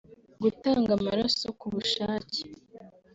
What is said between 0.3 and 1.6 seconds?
gutanga amaraso